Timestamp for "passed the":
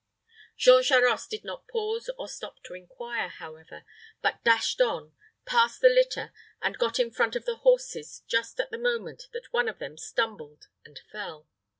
5.45-5.89